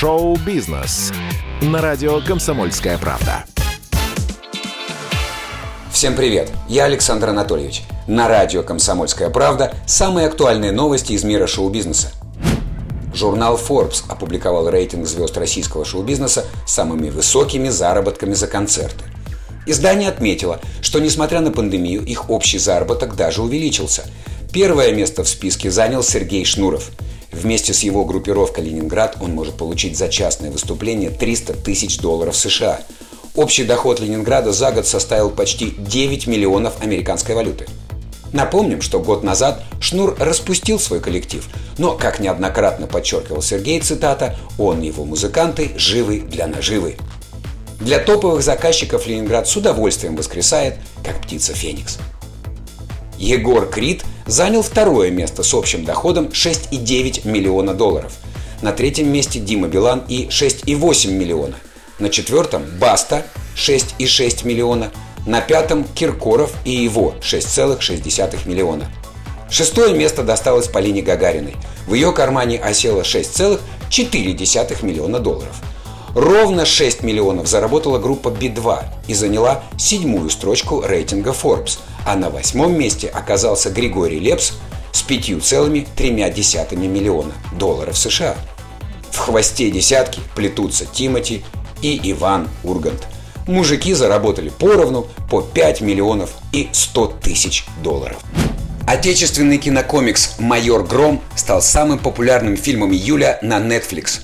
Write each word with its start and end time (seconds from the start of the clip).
Шоу-бизнес 0.00 1.12
на 1.60 1.82
радио 1.82 2.22
«Комсомольская 2.22 2.96
правда». 2.96 3.44
Всем 5.92 6.16
привет! 6.16 6.50
Я 6.70 6.84
Александр 6.84 7.28
Анатольевич. 7.28 7.82
На 8.06 8.26
радио 8.26 8.62
«Комсомольская 8.62 9.28
правда» 9.28 9.74
самые 9.86 10.28
актуальные 10.28 10.72
новости 10.72 11.12
из 11.12 11.22
мира 11.22 11.46
шоу-бизнеса. 11.46 12.12
Журнал 13.12 13.60
Forbes 13.62 14.04
опубликовал 14.08 14.70
рейтинг 14.70 15.06
звезд 15.06 15.36
российского 15.36 15.84
шоу-бизнеса 15.84 16.46
с 16.66 16.72
самыми 16.72 17.10
высокими 17.10 17.68
заработками 17.68 18.32
за 18.32 18.46
концерты. 18.46 19.04
Издание 19.66 20.08
отметило, 20.08 20.60
что 20.80 20.98
несмотря 20.98 21.40
на 21.40 21.52
пандемию, 21.52 22.02
их 22.02 22.30
общий 22.30 22.56
заработок 22.56 23.16
даже 23.16 23.42
увеличился. 23.42 24.06
Первое 24.50 24.94
место 24.94 25.24
в 25.24 25.28
списке 25.28 25.70
занял 25.70 26.02
Сергей 26.02 26.46
Шнуров. 26.46 26.90
Вместе 27.32 27.72
с 27.72 27.82
его 27.82 28.04
группировкой 28.04 28.64
«Ленинград» 28.64 29.16
он 29.20 29.32
может 29.34 29.54
получить 29.56 29.96
за 29.96 30.08
частное 30.08 30.50
выступление 30.50 31.10
300 31.10 31.54
тысяч 31.54 31.98
долларов 31.98 32.36
США. 32.36 32.80
Общий 33.36 33.64
доход 33.64 34.00
Ленинграда 34.00 34.52
за 34.52 34.72
год 34.72 34.86
составил 34.86 35.30
почти 35.30 35.70
9 35.78 36.26
миллионов 36.26 36.82
американской 36.82 37.34
валюты. 37.34 37.66
Напомним, 38.32 38.80
что 38.80 39.00
год 39.00 39.22
назад 39.22 39.62
Шнур 39.80 40.16
распустил 40.18 40.78
свой 40.78 41.00
коллектив, 41.00 41.48
но, 41.78 41.96
как 41.96 42.20
неоднократно 42.20 42.86
подчеркивал 42.86 43.42
Сергей, 43.42 43.80
цитата, 43.80 44.36
«он 44.58 44.82
и 44.82 44.88
его 44.88 45.04
музыканты 45.04 45.72
живы 45.76 46.20
для 46.20 46.46
наживы». 46.46 46.96
Для 47.80 47.98
топовых 47.98 48.42
заказчиков 48.42 49.06
Ленинград 49.06 49.48
с 49.48 49.56
удовольствием 49.56 50.14
воскресает, 50.14 50.76
как 51.02 51.22
птица 51.22 51.54
Феникс. 51.54 51.98
Егор 53.18 53.68
Крид 53.68 54.04
занял 54.26 54.62
второе 54.62 55.10
место 55.10 55.42
с 55.42 55.54
общим 55.54 55.84
доходом 55.84 56.26
6,9 56.26 57.26
миллиона 57.28 57.74
долларов. 57.74 58.12
На 58.62 58.72
третьем 58.72 59.12
месте 59.12 59.38
Дима 59.38 59.68
Билан 59.68 60.02
и 60.08 60.26
6,8 60.26 61.10
миллиона. 61.10 61.56
На 61.98 62.08
четвертом 62.10 62.64
Баста 62.78 63.24
6,6 63.56 64.46
миллиона. 64.46 64.90
На 65.26 65.40
пятом 65.40 65.84
Киркоров 65.84 66.52
и 66.64 66.70
его 66.70 67.14
6,6 67.20 68.48
миллиона. 68.48 68.90
Шестое 69.50 69.94
место 69.94 70.22
досталось 70.22 70.68
Полине 70.68 71.02
Гагариной. 71.02 71.56
В 71.86 71.94
ее 71.94 72.12
кармане 72.12 72.60
осело 72.60 73.02
6,4 73.02 74.84
миллиона 74.84 75.18
долларов. 75.18 75.56
Ровно 76.14 76.64
6 76.66 77.02
миллионов 77.02 77.46
заработала 77.46 77.98
группа 77.98 78.28
B2 78.28 78.84
и 79.08 79.14
заняла 79.14 79.62
седьмую 79.78 80.30
строчку 80.30 80.82
рейтинга 80.82 81.30
Forbes, 81.30 81.78
а 82.06 82.16
на 82.16 82.30
восьмом 82.30 82.78
месте 82.78 83.08
оказался 83.08 83.70
Григорий 83.70 84.18
Лепс 84.18 84.52
с 84.92 85.04
5,3 85.04 86.86
миллиона 86.88 87.32
долларов 87.58 87.96
США. 87.96 88.36
В 89.10 89.18
хвосте 89.18 89.70
десятки 89.70 90.20
плетутся 90.34 90.86
Тимати 90.86 91.44
и 91.82 92.00
Иван 92.10 92.48
Ургант– 92.64 93.06
мужики 93.50 93.92
заработали 93.92 94.48
поровну 94.48 95.06
по 95.28 95.42
5 95.42 95.80
миллионов 95.80 96.30
и 96.52 96.68
100 96.72 97.18
тысяч 97.22 97.66
долларов. 97.82 98.18
Отечественный 98.86 99.58
кинокомикс 99.58 100.36
«Майор 100.38 100.84
Гром» 100.84 101.20
стал 101.36 101.62
самым 101.62 101.98
популярным 101.98 102.56
фильмом 102.56 102.92
июля 102.92 103.38
на 103.42 103.58
Netflix. 103.58 104.20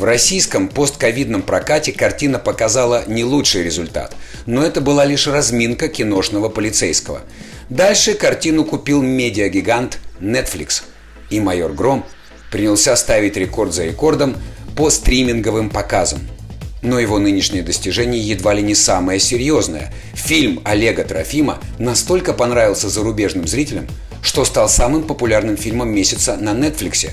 В 0.00 0.04
российском 0.04 0.68
постковидном 0.68 1.42
прокате 1.42 1.92
картина 1.92 2.38
показала 2.38 3.04
не 3.06 3.22
лучший 3.22 3.62
результат, 3.62 4.16
но 4.46 4.64
это 4.64 4.80
была 4.80 5.04
лишь 5.04 5.26
разминка 5.26 5.88
киношного 5.88 6.48
полицейского. 6.48 7.20
Дальше 7.68 8.14
картину 8.14 8.64
купил 8.64 9.02
медиагигант 9.02 9.98
Netflix, 10.18 10.84
и 11.28 11.38
«Майор 11.38 11.74
Гром» 11.74 12.06
принялся 12.50 12.96
ставить 12.96 13.36
рекорд 13.36 13.74
за 13.74 13.84
рекордом 13.84 14.36
по 14.74 14.88
стриминговым 14.88 15.68
показам– 15.68 16.20
но 16.82 16.98
его 16.98 17.18
нынешнее 17.18 17.62
достижение 17.62 18.22
едва 18.22 18.54
ли 18.54 18.62
не 18.62 18.74
самое 18.74 19.20
серьезное. 19.20 19.92
Фильм 20.14 20.62
Олега 20.64 21.04
Трофима 21.04 21.58
настолько 21.78 22.32
понравился 22.32 22.88
зарубежным 22.88 23.46
зрителям, 23.46 23.86
что 24.22 24.46
стал 24.46 24.70
самым 24.70 25.02
популярным 25.02 25.58
фильмом 25.58 25.90
месяца 25.90 26.38
на 26.38 26.54
Netflix. 26.54 27.10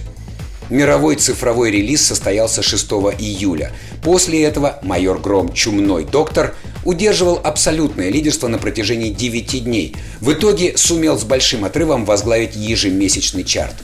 Мировой 0.69 1.15
цифровой 1.15 1.71
релиз 1.71 2.05
состоялся 2.05 2.61
6 2.61 2.91
июля. 3.19 3.71
После 4.03 4.43
этого 4.43 4.79
майор 4.81 5.19
Гром 5.19 5.53
«Чумной 5.53 6.03
доктор» 6.03 6.55
удерживал 6.83 7.39
абсолютное 7.41 8.09
лидерство 8.09 8.47
на 8.47 8.57
протяжении 8.57 9.09
9 9.09 9.63
дней. 9.63 9.95
В 10.19 10.33
итоге 10.33 10.77
сумел 10.77 11.17
с 11.17 11.23
большим 11.23 11.63
отрывом 11.63 12.03
возглавить 12.03 12.55
ежемесячный 12.55 13.45
чарт. 13.45 13.75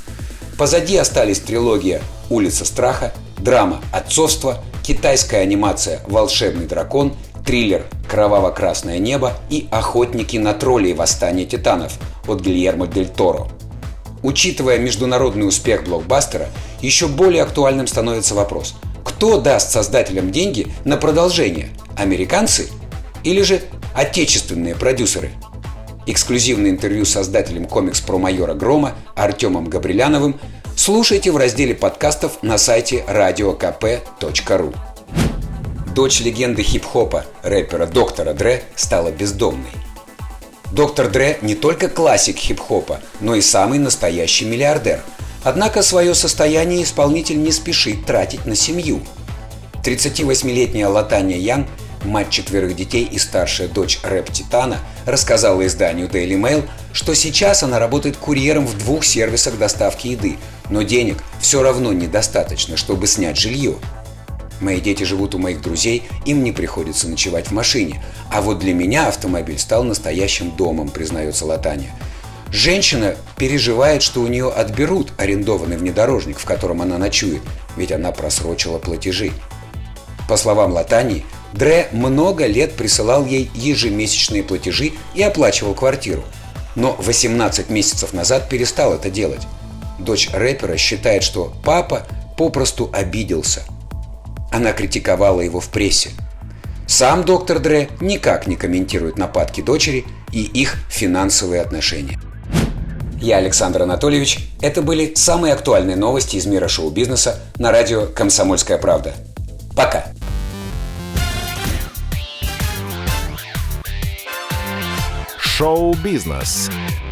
Позади 0.58 0.98
остались 0.98 1.40
трилогия 1.40 2.02
«Улица 2.30 2.66
страха», 2.66 3.14
драма 3.38 3.82
«Отцовство», 3.94 4.64
китайская 4.86 5.40
анимация 5.40 6.02
«Волшебный 6.08 6.66
дракон», 6.66 7.14
триллер 7.46 7.86
«Кроваво-красное 8.10 9.00
небо» 9.00 9.34
и 9.50 9.68
«Охотники 9.72 10.38
на 10.38 10.54
троллей. 10.54 10.94
Восстание 10.94 11.46
титанов» 11.46 11.98
от 12.28 12.42
Гильермо 12.42 12.88
Дель 12.88 13.08
Торо. 13.08 13.48
Учитывая 14.24 14.80
международный 14.80 15.48
успех 15.48 15.84
блокбастера, 15.84 16.48
еще 16.82 17.08
более 17.08 17.44
актуальным 17.44 17.88
становится 17.88 18.34
вопрос, 18.34 18.76
кто 19.04 19.40
даст 19.40 19.72
создателям 19.72 20.32
деньги 20.32 20.68
на 20.86 20.98
продолжение– 20.98 21.70
американцы 21.98 22.70
или 23.24 23.42
же 23.42 23.62
отечественные 23.94 24.76
продюсеры? 24.76 25.32
Эксклюзивное 26.06 26.72
интервью 26.72 27.06
с 27.06 27.12
создателем 27.12 27.66
комикс 27.66 28.02
про 28.02 28.18
майора 28.18 28.54
Грома 28.54 28.94
Артемом 29.16 29.70
Габриляновым 29.70 30.40
слушайте 30.76 31.32
в 31.32 31.38
разделе 31.38 31.76
подкастов 31.76 32.42
на 32.42 32.58
сайте 32.58 33.04
radiokp.ru. 33.08 34.76
Дочь 35.94 36.22
легенды 36.22 36.64
хип-хопа, 36.64 37.26
рэпера 37.44 37.86
Доктора 37.86 38.34
Дре, 38.34 38.64
стала 38.76 39.12
бездомной. 39.12 39.70
Доктор 40.74 41.08
Дре 41.08 41.38
не 41.44 41.54
только 41.54 41.88
классик 41.88 42.38
хип-хопа, 42.38 43.00
но 43.20 43.36
и 43.36 43.42
самый 43.42 43.78
настоящий 43.78 44.46
миллиардер. 44.46 45.04
Однако 45.44 45.84
свое 45.84 46.16
состояние 46.16 46.82
исполнитель 46.82 47.40
не 47.42 47.52
спешит 47.52 48.08
тратить 48.08 48.48
на 48.48 48.56
семью. 48.56 49.02
38-летняя 49.84 50.88
Латания 50.88 51.38
Ян 51.38 51.68
мать 52.06 52.30
четверых 52.30 52.76
детей 52.76 53.08
и 53.10 53.18
старшая 53.18 53.68
дочь 53.68 54.00
рэп-титана, 54.04 54.80
рассказала 55.06 55.66
изданию 55.66 56.08
Daily 56.08 56.40
Mail, 56.40 56.68
что 56.92 57.14
сейчас 57.14 57.64
она 57.64 57.80
работает 57.80 58.18
курьером 58.18 58.66
в 58.66 58.78
двух 58.78 59.04
сервисах 59.04 59.58
доставки 59.58 60.08
еды, 60.08 60.38
но 60.70 60.82
денег 60.82 61.24
все 61.40 61.62
равно 61.62 61.94
недостаточно, 61.94 62.78
чтобы 62.78 63.08
снять 63.08 63.38
жилье. 63.38 63.76
Мои 64.60 64.80
дети 64.80 65.04
живут 65.04 65.36
у 65.36 65.40
моих 65.40 65.62
друзей, 65.62 66.04
им 66.26 66.44
не 66.44 66.52
приходится 66.52 67.08
ночевать 67.08 67.48
в 67.48 67.52
машине. 67.52 68.04
А 68.32 68.42
вот 68.42 68.60
для 68.60 68.74
меня 68.74 69.08
автомобиль 69.08 69.60
стал 69.60 69.84
настоящим 69.84 70.56
домом, 70.56 70.90
признается 70.90 71.46
Латания. 71.46 71.92
Женщина 72.52 73.16
переживает, 73.38 74.04
что 74.04 74.22
у 74.22 74.28
нее 74.28 74.50
отберут 74.50 75.12
арендованный 75.18 75.78
внедорожник, 75.78 76.38
в 76.38 76.46
котором 76.46 76.82
она 76.82 76.98
ночует, 76.98 77.42
ведь 77.76 77.92
она 77.92 78.12
просрочила 78.12 78.78
платежи. 78.78 79.32
По 80.30 80.38
словам 80.38 80.72
Латании, 80.72 81.26
Дре 81.54 81.88
много 81.92 82.48
лет 82.48 82.74
присылал 82.74 83.26
ей 83.26 83.50
ежемесячные 83.54 84.44
платежи 84.44 84.94
и 85.14 85.22
оплачивал 85.22 85.76
квартиру. 85.76 86.24
Но 86.76 86.96
18 86.98 87.70
месяцев 87.70 88.14
назад 88.14 88.50
перестал 88.50 88.94
это 88.94 89.12
делать. 89.12 89.42
Дочь 90.00 90.30
рэпера 90.34 90.78
считает, 90.78 91.22
что 91.22 91.54
папа 91.64 92.08
попросту 92.38 92.90
обиделся. 92.92 93.62
Она 94.54 94.72
критиковала 94.72 95.42
его 95.42 95.60
в 95.60 95.70
прессе. 95.70 96.12
Сам 96.88 97.24
доктор 97.24 97.58
Дре 97.58 97.90
никак 98.00 98.46
не 98.46 98.56
комментирует 98.56 99.18
нападки 99.18 99.62
дочери 99.62 100.06
и 100.32 100.44
их 100.44 100.76
финансовые 100.90 101.60
отношения. 101.60 102.20
Я 103.20 103.38
Александр 103.38 103.82
Анатольевич. 103.82 104.50
Это 104.62 104.84
были 104.84 105.14
самые 105.16 105.54
актуальные 105.54 105.96
новости 105.96 106.36
из 106.36 106.46
мира 106.46 106.68
шоу-бизнеса 106.68 107.40
на 107.58 107.72
радио 107.72 108.06
«Комсомольская 108.06 108.78
правда». 108.78 109.16
Пока! 109.76 110.06
Шоу-бизнес 115.40 116.70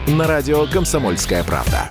на 0.07 0.27
радио 0.27 0.67
«Комсомольская 0.67 1.43
правда». 1.43 1.89